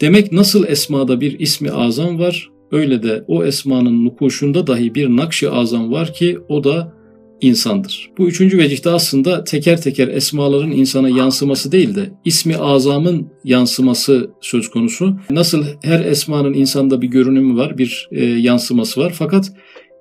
Demek 0.00 0.32
nasıl 0.32 0.66
esmada 0.66 1.20
bir 1.20 1.38
ismi 1.38 1.70
azam 1.70 2.18
var, 2.18 2.50
öyle 2.72 3.02
de 3.02 3.24
o 3.28 3.44
esmanın 3.44 4.04
nukuşunda 4.04 4.66
dahi 4.66 4.94
bir 4.94 5.08
nakşı 5.08 5.52
azam 5.52 5.92
var 5.92 6.14
ki 6.14 6.38
o 6.48 6.64
da 6.64 6.98
insandır. 7.40 8.10
Bu 8.18 8.28
üçüncü 8.28 8.58
vecihte 8.58 8.90
aslında 8.90 9.44
teker 9.44 9.82
teker 9.82 10.08
esmaların 10.08 10.70
insana 10.70 11.08
yansıması 11.08 11.72
değil 11.72 11.94
de 11.94 12.10
ismi 12.24 12.56
azamın 12.56 13.28
yansıması 13.44 14.30
söz 14.40 14.70
konusu. 14.70 15.16
Nasıl 15.30 15.64
her 15.82 16.04
esmanın 16.04 16.54
insanda 16.54 17.02
bir 17.02 17.08
görünümü 17.08 17.56
var, 17.56 17.78
bir 17.78 18.08
e, 18.12 18.24
yansıması 18.24 19.00
var. 19.00 19.12
Fakat 19.18 19.52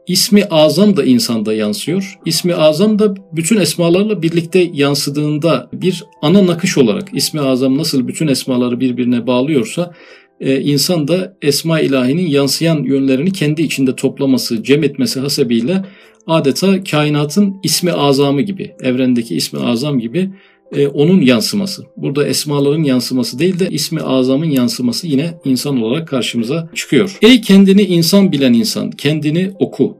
İsmi 0.07 0.45
azam 0.45 0.97
da 0.97 1.03
insanda 1.03 1.53
yansıyor. 1.53 2.19
İsmi 2.25 2.55
azam 2.55 2.99
da 2.99 3.15
bütün 3.31 3.57
esmalarla 3.57 4.21
birlikte 4.21 4.69
yansıdığında 4.73 5.69
bir 5.73 6.03
ana 6.21 6.47
nakış 6.47 6.77
olarak 6.77 7.09
ismi 7.13 7.41
azam 7.41 7.77
nasıl 7.77 8.07
bütün 8.07 8.27
esmaları 8.27 8.79
birbirine 8.79 9.27
bağlıyorsa 9.27 9.93
e, 10.39 10.61
insan 10.61 11.07
da 11.07 11.37
esma 11.41 11.79
ilahinin 11.79 12.27
yansıyan 12.27 12.83
yönlerini 12.83 13.31
kendi 13.31 13.61
içinde 13.61 13.95
toplaması, 13.95 14.63
cem 14.63 14.83
etmesi 14.83 15.19
hasebiyle 15.19 15.85
adeta 16.27 16.83
kainatın 16.83 17.55
ismi 17.63 17.91
azamı 17.91 18.41
gibi, 18.41 18.75
evrendeki 18.81 19.35
ismi 19.35 19.59
azam 19.59 19.99
gibi 19.99 20.29
e, 20.75 20.87
onun 20.87 21.21
yansıması. 21.21 21.83
Burada 21.97 22.27
esmaların 22.27 22.83
yansıması 22.83 23.39
değil 23.39 23.59
de 23.59 23.69
ismi 23.69 24.01
azamın 24.01 24.49
yansıması 24.49 25.07
yine 25.07 25.33
insan 25.45 25.81
olarak 25.81 26.07
karşımıza 26.07 26.69
çıkıyor. 26.75 27.17
Ey 27.21 27.41
kendini 27.41 27.81
insan 27.81 28.31
bilen 28.31 28.53
insan, 28.53 28.91
kendini 28.91 29.51
oku. 29.59 29.97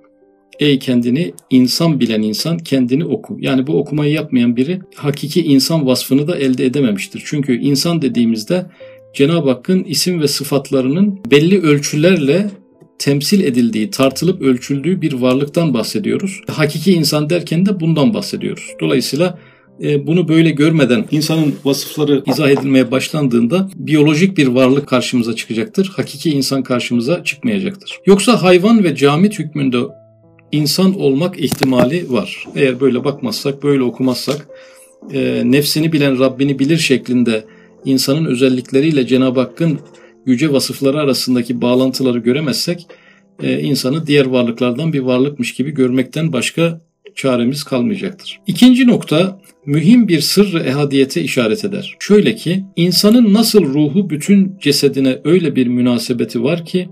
Ey 0.60 0.80
kendini 0.80 1.34
insan 1.50 2.00
bilen 2.00 2.22
insan 2.22 2.58
kendini 2.58 3.06
oku. 3.06 3.38
Yani 3.40 3.68
bu 3.68 3.80
okumayı 3.80 4.14
yapmayan 4.14 4.56
biri 4.56 4.80
hakiki 4.96 5.44
insan 5.44 5.88
vasfını 5.88 6.28
da 6.28 6.38
elde 6.38 6.66
edememiştir. 6.66 7.24
Çünkü 7.26 7.60
insan 7.60 8.02
dediğimizde 8.02 8.66
Cenab-ı 9.14 9.50
Hakk'ın 9.50 9.84
isim 9.84 10.22
ve 10.22 10.28
sıfatlarının 10.28 11.20
belli 11.32 11.62
ölçülerle 11.62 12.50
temsil 13.00 13.44
edildiği, 13.44 13.90
tartılıp 13.90 14.42
ölçüldüğü 14.42 15.02
bir 15.02 15.14
varlıktan 15.14 15.74
bahsediyoruz. 15.74 16.42
Hakiki 16.48 16.94
insan 16.94 17.30
derken 17.30 17.66
de 17.66 17.80
bundan 17.80 18.14
bahsediyoruz. 18.14 18.72
Dolayısıyla 18.82 19.40
bunu 19.80 20.28
böyle 20.28 20.50
görmeden 20.50 21.06
insanın 21.12 21.56
vasıfları 21.66 22.24
izah 22.26 22.50
edilmeye 22.50 22.92
başlandığında 22.92 23.70
biyolojik 23.76 24.38
bir 24.38 24.48
varlık 24.48 24.88
karşımıza 24.88 25.36
çıkacaktır. 25.36 25.92
Hakiki 25.96 26.32
insan 26.32 26.64
karşımıza 26.64 27.24
çıkmayacaktır. 27.24 28.00
Yoksa 28.06 28.44
hayvan 28.44 28.84
ve 28.84 28.96
camit 28.96 29.40
hükmünde 29.40 29.78
insan 30.52 31.00
olmak 31.00 31.40
ihtimali 31.40 32.12
var. 32.12 32.46
Eğer 32.56 32.80
böyle 32.80 33.04
bakmazsak, 33.04 33.64
böyle 33.64 33.84
okumazsak, 33.84 34.48
e, 35.14 35.42
nefsini 35.46 35.94
bilen 35.94 36.20
Rabbini 36.20 36.60
bilir 36.60 36.78
şeklinde 36.78 37.46
insanın 37.86 38.26
özellikleriyle 38.26 39.08
Cenab-ı 39.08 39.40
Hakk'ın 39.40 39.80
yüce 40.26 40.52
vasıfları 40.52 41.00
arasındaki 41.00 41.62
bağlantıları 41.62 42.20
göremezsek, 42.20 42.88
e, 43.44 43.60
insanı 43.60 44.08
diğer 44.08 44.26
varlıklardan 44.26 44.94
bir 44.94 45.00
varlıkmış 45.00 45.54
gibi 45.54 45.72
görmekten 45.72 46.34
başka 46.34 46.82
çaremiz 47.18 47.64
kalmayacaktır. 47.64 48.40
İkinci 48.48 48.88
nokta 48.88 49.40
mühim 49.66 50.08
bir 50.08 50.20
sırrı 50.20 50.60
ehadiyete 50.60 51.22
işaret 51.22 51.66
eder. 51.66 51.96
Şöyle 52.00 52.36
ki 52.36 52.64
insanın 52.76 53.34
nasıl 53.34 53.66
ruhu 53.66 54.10
bütün 54.10 54.58
cesedine 54.62 55.20
öyle 55.24 55.56
bir 55.56 55.68
münasebeti 55.68 56.44
var 56.44 56.66
ki 56.66 56.90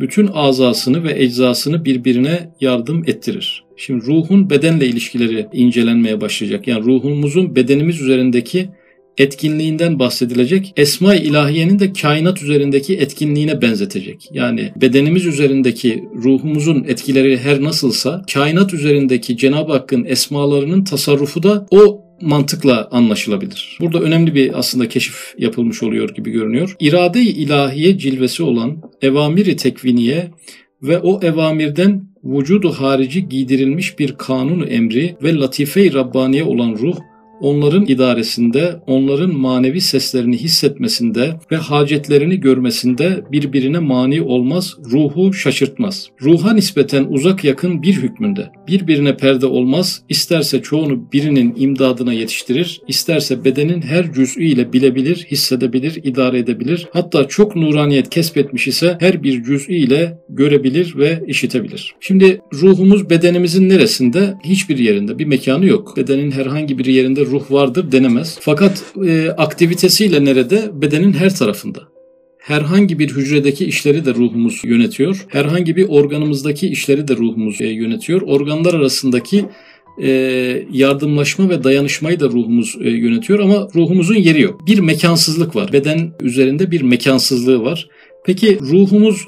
bütün 0.00 0.26
azasını 0.26 1.04
ve 1.04 1.22
eczasını 1.22 1.84
birbirine 1.84 2.50
yardım 2.60 3.02
ettirir. 3.06 3.64
Şimdi 3.76 4.06
ruhun 4.06 4.50
bedenle 4.50 4.86
ilişkileri 4.86 5.46
incelenmeye 5.52 6.20
başlayacak. 6.20 6.68
Yani 6.68 6.84
ruhumuzun 6.84 7.56
bedenimiz 7.56 8.00
üzerindeki 8.00 8.68
etkinliğinden 9.18 9.98
bahsedilecek. 9.98 10.72
Esma-i 10.76 11.18
ilahiyenin 11.18 11.78
de 11.78 11.92
kainat 11.92 12.42
üzerindeki 12.42 12.96
etkinliğine 12.96 13.62
benzetecek. 13.62 14.28
Yani 14.32 14.72
bedenimiz 14.76 15.26
üzerindeki 15.26 16.04
ruhumuzun 16.24 16.84
etkileri 16.88 17.38
her 17.38 17.62
nasılsa 17.62 18.24
kainat 18.32 18.74
üzerindeki 18.74 19.36
Cenab-ı 19.36 19.72
Hakk'ın 19.72 20.04
esmalarının 20.04 20.84
tasarrufu 20.84 21.42
da 21.42 21.66
o 21.70 22.00
mantıkla 22.20 22.88
anlaşılabilir. 22.90 23.78
Burada 23.80 24.00
önemli 24.00 24.34
bir 24.34 24.58
aslında 24.58 24.88
keşif 24.88 25.34
yapılmış 25.38 25.82
oluyor 25.82 26.14
gibi 26.14 26.30
görünüyor. 26.30 26.76
İrade-i 26.80 27.28
ilahiye 27.28 27.98
cilvesi 27.98 28.42
olan 28.42 28.82
evamiri 29.02 29.56
tekviniye 29.56 30.30
ve 30.82 30.98
o 30.98 31.20
evamirden 31.22 32.12
vücudu 32.24 32.70
harici 32.70 33.28
giydirilmiş 33.28 33.98
bir 33.98 34.12
kanun 34.12 34.66
emri 34.66 35.16
ve 35.22 35.34
latife-i 35.34 35.94
Rabbaniye 35.94 36.44
olan 36.44 36.72
ruh 36.72 36.96
onların 37.42 37.86
idaresinde, 37.86 38.76
onların 38.86 39.34
manevi 39.34 39.80
seslerini 39.80 40.36
hissetmesinde 40.36 41.34
ve 41.50 41.56
hacetlerini 41.56 42.40
görmesinde 42.40 43.24
birbirine 43.32 43.78
mani 43.78 44.22
olmaz, 44.22 44.76
ruhu 44.92 45.32
şaşırtmaz. 45.32 46.08
Ruha 46.22 46.52
nispeten 46.52 47.06
uzak 47.08 47.44
yakın 47.44 47.82
bir 47.82 47.94
hükmünde. 47.94 48.50
Birbirine 48.68 49.16
perde 49.16 49.46
olmaz, 49.46 50.02
isterse 50.08 50.62
çoğunu 50.62 51.12
birinin 51.12 51.54
imdadına 51.56 52.12
yetiştirir, 52.12 52.80
isterse 52.88 53.44
bedenin 53.44 53.82
her 53.82 54.12
cüz'ü 54.12 54.44
ile 54.44 54.72
bilebilir, 54.72 55.26
hissedebilir, 55.30 56.00
idare 56.04 56.38
edebilir. 56.38 56.88
Hatta 56.92 57.28
çok 57.28 57.56
nuraniyet 57.56 58.10
kesbetmiş 58.10 58.68
ise 58.68 58.96
her 59.00 59.22
bir 59.22 59.42
cüz'ü 59.42 59.72
görebilir 60.28 60.94
ve 60.96 61.22
işitebilir. 61.26 61.94
Şimdi 62.00 62.40
ruhumuz 62.54 63.10
bedenimizin 63.10 63.68
neresinde? 63.68 64.34
Hiçbir 64.44 64.78
yerinde. 64.78 65.18
Bir 65.18 65.24
mekanı 65.24 65.66
yok. 65.66 65.96
Bedenin 65.96 66.30
herhangi 66.30 66.78
bir 66.78 66.84
yerinde 66.84 67.20
ruh 67.32 67.50
vardır 67.50 67.92
denemez. 67.92 68.38
Fakat 68.40 68.84
e, 69.06 69.28
aktivitesiyle 69.28 70.24
nerede? 70.24 70.70
Bedenin 70.72 71.12
her 71.12 71.34
tarafında. 71.34 71.80
Herhangi 72.38 72.98
bir 72.98 73.10
hücredeki 73.10 73.64
işleri 73.64 74.04
de 74.04 74.14
ruhumuz 74.14 74.60
yönetiyor. 74.64 75.26
Herhangi 75.28 75.76
bir 75.76 75.88
organımızdaki 75.88 76.68
işleri 76.68 77.08
de 77.08 77.16
ruhumuz 77.16 77.60
e, 77.60 77.66
yönetiyor. 77.66 78.22
Organlar 78.22 78.74
arasındaki 78.74 79.44
e, 80.02 80.10
yardımlaşma 80.72 81.48
ve 81.48 81.64
dayanışmayı 81.64 82.20
da 82.20 82.28
ruhumuz 82.28 82.76
e, 82.80 82.90
yönetiyor 82.90 83.38
ama 83.38 83.68
ruhumuzun 83.74 84.14
yeri 84.14 84.40
yok. 84.40 84.66
Bir 84.66 84.78
mekansızlık 84.78 85.56
var. 85.56 85.72
Beden 85.72 86.12
üzerinde 86.20 86.70
bir 86.70 86.82
mekansızlığı 86.82 87.62
var. 87.62 87.88
Peki 88.24 88.58
ruhumuz 88.60 89.26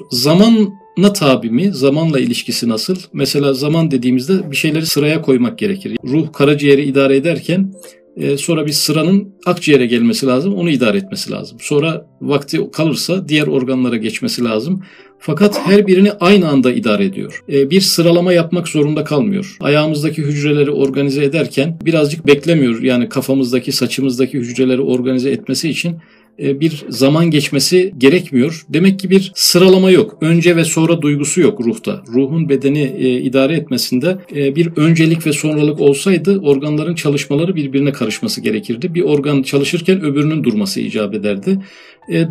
zamanla 0.95 1.13
tabi 1.13 1.49
mi? 1.49 1.71
Zamanla 1.73 2.19
ilişkisi 2.19 2.69
nasıl? 2.69 2.95
Mesela 3.13 3.53
zaman 3.53 3.91
dediğimizde 3.91 4.51
bir 4.51 4.55
şeyleri 4.55 4.85
sıraya 4.85 5.21
koymak 5.21 5.57
gerekir. 5.57 5.97
Ruh 6.03 6.33
karaciğeri 6.33 6.83
idare 6.83 7.15
ederken 7.15 7.73
e, 8.17 8.37
sonra 8.37 8.65
bir 8.65 8.71
sıranın 8.71 9.35
akciğere 9.45 9.85
gelmesi 9.85 10.25
lazım, 10.25 10.55
onu 10.55 10.69
idare 10.69 10.97
etmesi 10.97 11.31
lazım. 11.31 11.57
Sonra 11.61 12.05
vakti 12.21 12.71
kalırsa 12.71 13.27
diğer 13.27 13.47
organlara 13.47 13.97
geçmesi 13.97 14.43
lazım. 14.43 14.83
Fakat 15.19 15.59
her 15.65 15.87
birini 15.87 16.11
aynı 16.11 16.49
anda 16.49 16.71
idare 16.71 17.05
ediyor. 17.05 17.43
E, 17.49 17.69
bir 17.69 17.81
sıralama 17.81 18.33
yapmak 18.33 18.67
zorunda 18.67 19.03
kalmıyor. 19.03 19.57
Ayağımızdaki 19.59 20.21
hücreleri 20.21 20.71
organize 20.71 21.23
ederken 21.23 21.79
birazcık 21.85 22.27
beklemiyor. 22.27 22.81
Yani 22.81 23.09
kafamızdaki, 23.09 23.71
saçımızdaki 23.71 24.37
hücreleri 24.37 24.81
organize 24.81 25.29
etmesi 25.29 25.69
için 25.69 25.97
bir 26.39 26.85
zaman 26.89 27.31
geçmesi 27.31 27.93
gerekmiyor. 27.97 28.65
Demek 28.69 28.99
ki 28.99 29.09
bir 29.09 29.31
sıralama 29.35 29.91
yok. 29.91 30.17
Önce 30.21 30.55
ve 30.55 30.63
sonra 30.63 31.01
duygusu 31.01 31.41
yok 31.41 31.61
ruhta. 31.61 32.03
Ruhun 32.13 32.49
bedeni 32.49 32.81
e, 32.81 33.21
idare 33.21 33.55
etmesinde 33.55 34.17
e, 34.35 34.55
bir 34.55 34.69
öncelik 34.75 35.27
ve 35.27 35.33
sonralık 35.33 35.81
olsaydı 35.81 36.39
organların 36.39 36.95
çalışmaları 36.95 37.55
birbirine 37.55 37.91
karışması 37.91 38.41
gerekirdi. 38.41 38.95
Bir 38.95 39.01
organ 39.01 39.43
çalışırken 39.43 40.01
öbürünün 40.01 40.43
durması 40.43 40.81
icap 40.81 41.13
ederdi. 41.13 41.59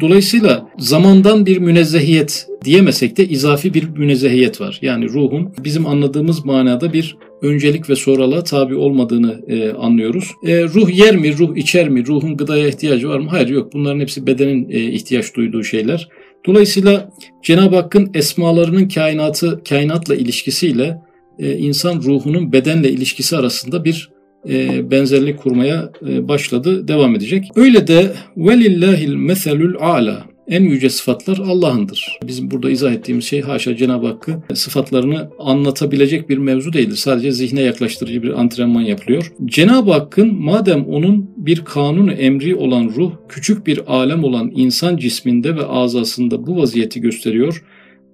Dolayısıyla 0.00 0.68
zamandan 0.78 1.46
bir 1.46 1.58
münezzehiyet 1.58 2.46
diyemesek 2.64 3.16
de 3.16 3.28
izafi 3.28 3.74
bir 3.74 3.88
münezzehiyet 3.88 4.60
var. 4.60 4.78
Yani 4.82 5.08
ruhun 5.08 5.52
bizim 5.64 5.86
anladığımız 5.86 6.44
manada 6.44 6.92
bir 6.92 7.16
öncelik 7.42 7.90
ve 7.90 7.96
sonralığa 7.96 8.44
tabi 8.44 8.74
olmadığını 8.74 9.40
e, 9.48 9.72
anlıyoruz. 9.72 10.30
E, 10.46 10.64
ruh 10.64 10.98
yer 10.98 11.16
mi, 11.16 11.38
ruh 11.38 11.56
içer 11.56 11.88
mi, 11.88 12.06
ruhun 12.06 12.36
gıdaya 12.36 12.68
ihtiyacı 12.68 13.08
var 13.08 13.18
mı? 13.18 13.28
Hayır 13.30 13.48
yok. 13.48 13.72
Bunların 13.72 14.00
hepsi 14.00 14.26
bedenin 14.26 14.70
e, 14.70 14.80
ihtiyaç 14.80 15.36
duyduğu 15.36 15.64
şeyler. 15.64 16.08
Dolayısıyla 16.46 17.10
Cenab-ı 17.42 17.76
Hakk'ın 17.76 18.10
esmalarının 18.14 18.88
kainatı, 18.88 19.60
kainatla 19.68 20.14
ilişkisiyle 20.14 20.98
e, 21.38 21.56
insan 21.58 22.02
ruhunun 22.02 22.52
bedenle 22.52 22.90
ilişkisi 22.90 23.36
arasında 23.36 23.84
bir 23.84 24.10
e, 24.48 24.90
benzerlik 24.90 25.38
kurmaya 25.38 25.92
e, 26.08 26.28
başladı, 26.28 26.88
devam 26.88 27.14
edecek. 27.14 27.44
Öyle 27.56 27.86
de 27.86 28.12
velillahil 28.36 29.14
meselül 29.14 29.76
ala 29.80 30.33
en 30.48 30.62
yüce 30.62 30.90
sıfatlar 30.90 31.38
Allah'ındır. 31.38 32.18
Bizim 32.26 32.50
burada 32.50 32.70
izah 32.70 32.92
ettiğimiz 32.92 33.24
şey 33.24 33.40
haşa 33.40 33.76
Cenab-ı 33.76 34.06
Hakk'ı 34.06 34.42
sıfatlarını 34.54 35.28
anlatabilecek 35.38 36.28
bir 36.28 36.38
mevzu 36.38 36.72
değildir. 36.72 36.96
Sadece 36.96 37.32
zihne 37.32 37.60
yaklaştırıcı 37.60 38.22
bir 38.22 38.40
antrenman 38.40 38.82
yapılıyor. 38.82 39.32
Cenab-ı 39.44 39.92
Hakk'ın 39.92 40.34
madem 40.34 40.84
onun 40.84 41.30
bir 41.36 41.64
kanunu 41.64 42.12
emri 42.12 42.54
olan 42.56 42.92
ruh, 42.96 43.12
küçük 43.28 43.66
bir 43.66 43.80
alem 43.86 44.24
olan 44.24 44.52
insan 44.54 44.96
cisminde 44.96 45.56
ve 45.56 45.66
azasında 45.66 46.46
bu 46.46 46.56
vaziyeti 46.56 47.00
gösteriyor 47.00 47.64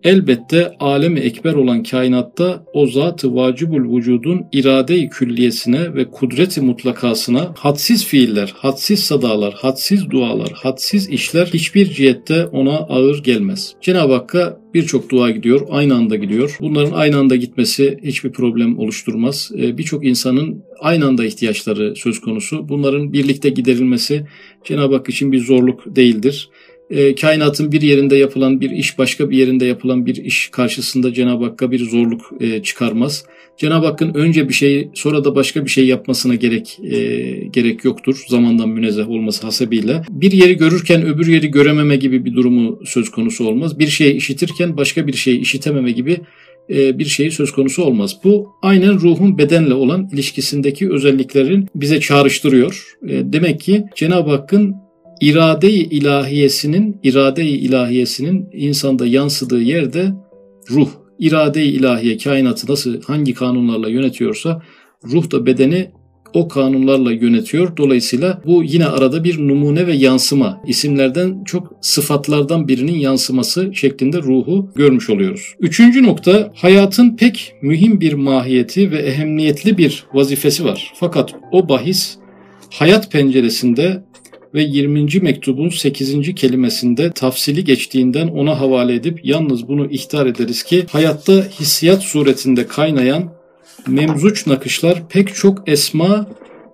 Elbette 0.04 0.72
alemi 0.80 1.20
ekber 1.20 1.54
olan 1.54 1.82
kainatta 1.82 2.64
o 2.72 2.86
zat-ı 2.86 3.34
vacibul 3.34 3.96
vücudun 3.96 4.46
irade-i 4.52 5.08
külliyesine 5.08 5.94
ve 5.94 6.10
kudret-i 6.10 6.60
mutlakasına 6.60 7.52
hadsiz 7.56 8.06
fiiller, 8.06 8.54
hadsiz 8.56 9.00
sadalar, 9.00 9.54
hadsiz 9.54 10.10
dualar, 10.10 10.52
hadsiz 10.54 11.08
işler 11.08 11.46
hiçbir 11.46 11.90
cihette 11.90 12.46
ona 12.46 12.76
ağır 12.76 13.22
gelmez. 13.22 13.74
Cenab-ı 13.80 14.12
Hakk'a 14.12 14.60
birçok 14.74 15.10
dua 15.10 15.30
gidiyor, 15.30 15.66
aynı 15.70 15.94
anda 15.94 16.16
gidiyor. 16.16 16.56
Bunların 16.60 16.92
aynı 16.92 17.16
anda 17.16 17.36
gitmesi 17.36 17.98
hiçbir 18.02 18.32
problem 18.32 18.78
oluşturmaz. 18.78 19.50
Ee, 19.58 19.78
birçok 19.78 20.06
insanın 20.06 20.64
aynı 20.80 21.06
anda 21.06 21.24
ihtiyaçları 21.24 21.96
söz 21.96 22.20
konusu. 22.20 22.68
Bunların 22.68 23.12
birlikte 23.12 23.48
giderilmesi 23.48 24.26
Cenab-ı 24.64 24.94
Hak 24.94 25.08
için 25.08 25.32
bir 25.32 25.40
zorluk 25.40 25.96
değildir 25.96 26.50
e, 26.90 27.14
kainatın 27.14 27.72
bir 27.72 27.82
yerinde 27.82 28.16
yapılan 28.16 28.60
bir 28.60 28.70
iş 28.70 28.98
başka 28.98 29.30
bir 29.30 29.36
yerinde 29.36 29.66
yapılan 29.66 30.06
bir 30.06 30.16
iş 30.16 30.48
karşısında 30.48 31.14
Cenab-ı 31.14 31.44
Hakk'a 31.44 31.70
bir 31.70 31.84
zorluk 31.84 32.32
e, 32.40 32.62
çıkarmaz. 32.62 33.24
Cenab-ı 33.56 33.86
Hakk'ın 33.86 34.14
önce 34.14 34.48
bir 34.48 34.54
şey 34.54 34.90
sonra 34.94 35.24
da 35.24 35.34
başka 35.34 35.64
bir 35.64 35.70
şey 35.70 35.86
yapmasına 35.86 36.34
gerek 36.34 36.78
e, 36.82 36.98
gerek 37.52 37.84
yoktur 37.84 38.24
zamandan 38.28 38.68
münezzeh 38.68 39.08
olması 39.08 39.46
hasebiyle. 39.46 40.02
Bir 40.10 40.32
yeri 40.32 40.56
görürken 40.56 41.06
öbür 41.06 41.26
yeri 41.26 41.50
görememe 41.50 41.96
gibi 41.96 42.24
bir 42.24 42.34
durumu 42.34 42.80
söz 42.84 43.10
konusu 43.10 43.48
olmaz. 43.48 43.78
Bir 43.78 43.88
şeyi 43.88 44.14
işitirken 44.14 44.76
başka 44.76 45.06
bir 45.06 45.12
şeyi 45.12 45.40
işitememe 45.40 45.92
gibi 45.92 46.20
e, 46.70 46.98
bir 46.98 47.04
şey 47.04 47.30
söz 47.30 47.52
konusu 47.52 47.84
olmaz. 47.84 48.16
Bu 48.24 48.48
aynen 48.62 48.94
ruhun 48.94 49.38
bedenle 49.38 49.74
olan 49.74 50.08
ilişkisindeki 50.12 50.90
özelliklerin 50.90 51.68
bize 51.74 52.00
çağrıştırıyor. 52.00 52.96
E, 53.08 53.32
demek 53.32 53.60
ki 53.60 53.84
Cenab-ı 53.96 54.30
Hakk'ın 54.30 54.89
irade-i 55.20 55.82
ilahiyesinin 55.82 57.00
irade-i 57.02 57.48
ilahiyesinin 57.48 58.48
insanda 58.52 59.06
yansıdığı 59.06 59.62
yerde 59.62 60.12
ruh, 60.70 60.88
irade-i 61.18 61.64
ilahiye 61.64 62.18
kainatı 62.18 62.72
nasıl 62.72 63.02
hangi 63.02 63.34
kanunlarla 63.34 63.88
yönetiyorsa 63.88 64.62
ruh 65.04 65.30
da 65.30 65.46
bedeni 65.46 65.90
o 66.34 66.48
kanunlarla 66.48 67.12
yönetiyor. 67.12 67.76
Dolayısıyla 67.76 68.42
bu 68.46 68.64
yine 68.64 68.86
arada 68.86 69.24
bir 69.24 69.38
numune 69.38 69.86
ve 69.86 69.94
yansıma. 69.94 70.60
isimlerden 70.66 71.44
çok 71.44 71.72
sıfatlardan 71.80 72.68
birinin 72.68 72.98
yansıması 72.98 73.70
şeklinde 73.74 74.18
ruhu 74.18 74.70
görmüş 74.74 75.10
oluyoruz. 75.10 75.54
Üçüncü 75.60 76.02
nokta 76.02 76.52
hayatın 76.54 77.16
pek 77.16 77.54
mühim 77.62 78.00
bir 78.00 78.12
mahiyeti 78.12 78.90
ve 78.90 78.98
ehemmiyetli 78.98 79.78
bir 79.78 80.04
vazifesi 80.14 80.64
var. 80.64 80.92
Fakat 80.94 81.34
o 81.52 81.68
bahis 81.68 82.16
hayat 82.70 83.12
penceresinde 83.12 84.02
ve 84.54 84.62
20. 84.62 85.20
mektubun 85.20 85.68
8. 85.68 86.34
kelimesinde 86.34 87.10
tafsili 87.10 87.64
geçtiğinden 87.64 88.28
ona 88.28 88.60
havale 88.60 88.94
edip 88.94 89.20
yalnız 89.24 89.68
bunu 89.68 89.90
ihtar 89.90 90.26
ederiz 90.26 90.62
ki 90.62 90.86
hayatta 90.90 91.32
hissiyat 91.32 92.02
suretinde 92.02 92.66
kaynayan 92.66 93.32
memzuç 93.86 94.46
nakışlar 94.46 95.08
pek 95.08 95.34
çok 95.34 95.68
esma 95.68 96.26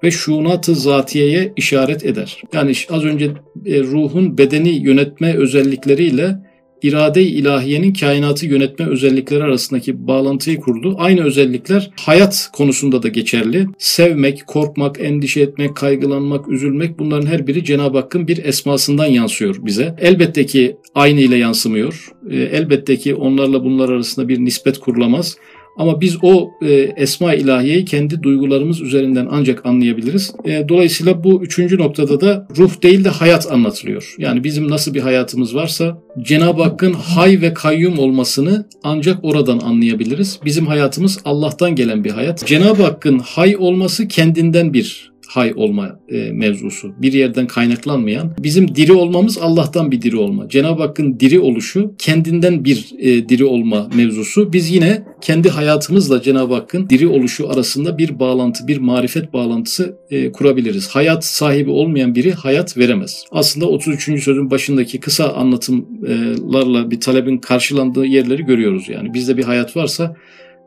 ve 0.04 0.10
şunat-ı 0.10 0.74
zatiyeye 0.74 1.52
işaret 1.56 2.04
eder. 2.04 2.42
Yani 2.52 2.72
az 2.90 3.04
önce 3.04 3.30
e, 3.66 3.80
ruhun 3.80 4.38
bedeni 4.38 4.70
yönetme 4.70 5.36
özellikleriyle 5.36 6.38
irade-i 6.82 7.24
ilahiyenin 7.24 7.92
kainatı 7.92 8.46
yönetme 8.46 8.86
özellikleri 8.86 9.42
arasındaki 9.42 10.06
bağlantıyı 10.06 10.60
kurdu. 10.60 10.96
Aynı 10.98 11.24
özellikler 11.24 11.90
hayat 12.00 12.50
konusunda 12.52 13.02
da 13.02 13.08
geçerli. 13.08 13.66
Sevmek, 13.78 14.46
korkmak, 14.46 15.00
endişe 15.00 15.40
etmek, 15.40 15.76
kaygılanmak, 15.76 16.48
üzülmek 16.48 16.98
bunların 16.98 17.26
her 17.26 17.46
biri 17.46 17.64
Cenab-ı 17.64 17.98
Hakk'ın 17.98 18.28
bir 18.28 18.44
esmasından 18.44 19.06
yansıyor 19.06 19.56
bize. 19.60 19.96
Elbette 20.00 20.46
ki 20.46 20.76
aynı 20.94 21.20
ile 21.20 21.36
yansımıyor. 21.36 22.10
E, 22.30 22.36
elbette 22.36 22.96
ki 22.96 23.14
onlarla 23.14 23.64
bunlar 23.64 23.88
arasında 23.88 24.28
bir 24.28 24.38
nispet 24.38 24.78
kurulamaz. 24.78 25.36
Ama 25.78 26.00
biz 26.00 26.16
o 26.22 26.50
e, 26.62 26.72
esma 26.96 27.34
ilahiyeyi 27.34 27.84
kendi 27.84 28.22
duygularımız 28.22 28.80
üzerinden 28.80 29.28
ancak 29.30 29.66
anlayabiliriz. 29.66 30.34
E, 30.44 30.68
dolayısıyla 30.68 31.24
bu 31.24 31.42
üçüncü 31.42 31.78
noktada 31.78 32.20
da 32.20 32.48
ruh 32.58 32.82
değil 32.82 33.04
de 33.04 33.08
hayat 33.08 33.52
anlatılıyor. 33.52 34.14
Yani 34.18 34.44
bizim 34.44 34.70
nasıl 34.70 34.94
bir 34.94 35.00
hayatımız 35.00 35.54
varsa 35.54 36.02
Cenab-ı 36.22 36.62
Hakk'ın 36.62 36.92
hay 36.92 37.40
ve 37.40 37.54
kayyum 37.54 37.98
olmasını 37.98 38.68
ancak 38.82 39.24
oradan 39.24 39.58
anlayabiliriz. 39.58 40.40
Bizim 40.44 40.66
hayatımız 40.66 41.18
Allah'tan 41.24 41.74
gelen 41.74 42.04
bir 42.04 42.10
hayat. 42.10 42.46
Cenab-ı 42.46 42.82
Hakk'ın 42.82 43.18
hay 43.18 43.56
olması 43.56 44.08
kendinden 44.08 44.74
bir 44.74 45.15
hay 45.28 45.52
olma 45.56 46.00
e, 46.08 46.32
mevzusu. 46.32 46.92
Bir 47.02 47.12
yerden 47.12 47.46
kaynaklanmayan. 47.46 48.34
Bizim 48.38 48.74
diri 48.74 48.92
olmamız 48.92 49.38
Allah'tan 49.38 49.90
bir 49.90 50.02
diri 50.02 50.16
olma. 50.16 50.48
Cenab-ı 50.48 50.82
Hakk'ın 50.82 51.20
diri 51.20 51.40
oluşu 51.40 51.94
kendinden 51.98 52.64
bir 52.64 52.90
e, 52.98 53.28
diri 53.28 53.44
olma 53.44 53.88
mevzusu. 53.94 54.52
Biz 54.52 54.70
yine 54.70 55.04
kendi 55.20 55.48
hayatımızla 55.48 56.22
Cenab-ı 56.22 56.54
Hakk'ın 56.54 56.88
diri 56.88 57.08
oluşu 57.08 57.50
arasında 57.50 57.98
bir 57.98 58.18
bağlantı, 58.18 58.68
bir 58.68 58.78
marifet 58.78 59.32
bağlantısı 59.32 59.96
e, 60.10 60.32
kurabiliriz. 60.32 60.88
Hayat 60.88 61.24
sahibi 61.24 61.70
olmayan 61.70 62.14
biri 62.14 62.32
hayat 62.32 62.78
veremez. 62.78 63.24
Aslında 63.30 63.66
33. 63.66 64.04
sözün 64.04 64.50
başındaki 64.50 65.00
kısa 65.00 65.32
anlatımlarla 65.32 66.90
bir 66.90 67.00
talebin 67.00 67.38
karşılandığı 67.38 68.06
yerleri 68.06 68.44
görüyoruz. 68.44 68.88
Yani 68.88 69.14
bizde 69.14 69.36
bir 69.36 69.44
hayat 69.44 69.76
varsa 69.76 70.16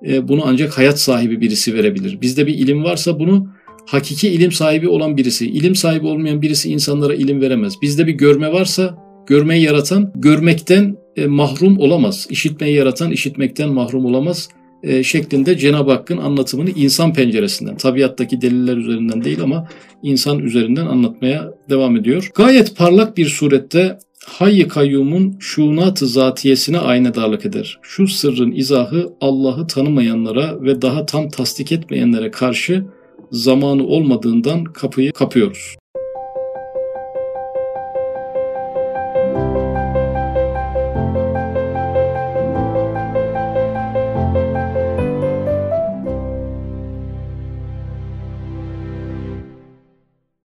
e, 0.07 0.27
bunu 0.27 0.41
ancak 0.45 0.77
hayat 0.77 0.99
sahibi 0.99 1.41
birisi 1.41 1.73
verebilir. 1.73 2.21
Bizde 2.21 2.47
bir 2.47 2.53
ilim 2.53 2.83
varsa 2.83 3.19
bunu 3.19 3.47
hakiki 3.85 4.29
ilim 4.29 4.51
sahibi 4.51 4.87
olan 4.87 5.17
birisi, 5.17 5.47
ilim 5.47 5.75
sahibi 5.75 6.07
olmayan 6.07 6.41
birisi 6.41 6.71
insanlara 6.71 7.15
ilim 7.15 7.41
veremez. 7.41 7.73
Bizde 7.81 8.07
bir 8.07 8.13
görme 8.13 8.53
varsa 8.53 8.97
görmeyi 9.27 9.63
yaratan 9.63 10.11
görmekten 10.15 10.97
e, 11.15 11.25
mahrum 11.25 11.79
olamaz. 11.79 12.27
İşitmeyi 12.29 12.75
yaratan 12.75 13.11
işitmekten 13.11 13.69
mahrum 13.69 14.05
olamaz 14.05 14.49
e, 14.83 15.03
şeklinde 15.03 15.57
Cenab-ı 15.57 15.91
Hakk'ın 15.91 16.17
anlatımını 16.17 16.69
insan 16.69 17.13
penceresinden, 17.13 17.77
tabiattaki 17.77 18.41
deliller 18.41 18.77
üzerinden 18.77 19.23
değil 19.23 19.41
ama 19.41 19.67
insan 20.03 20.39
üzerinden 20.39 20.85
anlatmaya 20.85 21.51
devam 21.69 21.97
ediyor. 21.97 22.29
Gayet 22.35 22.77
parlak 22.77 23.17
bir 23.17 23.25
surette 23.25 23.97
Hayy 24.25 24.67
kayyumun 24.67 25.35
şunat-ı 25.39 26.07
zatiyesine 26.07 26.79
aynedarlık 26.79 27.45
eder. 27.45 27.79
Şu 27.81 28.07
sırrın 28.07 28.51
izahı 28.51 29.09
Allah'ı 29.21 29.67
tanımayanlara 29.67 30.61
ve 30.61 30.81
daha 30.81 31.05
tam 31.05 31.29
tasdik 31.29 31.71
etmeyenlere 31.71 32.31
karşı 32.31 32.85
zamanı 33.31 33.83
olmadığından 33.83 34.63
kapıyı 34.63 35.13
kapıyoruz. 35.13 35.78